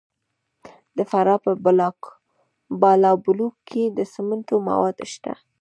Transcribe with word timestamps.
د 0.97 0.99
فراه 1.11 1.39
په 1.45 1.51
بالابلوک 2.81 3.55
کې 3.69 3.83
د 3.97 3.99
سمنټو 4.13 4.55
مواد 4.67 4.97
شته. 5.13 5.33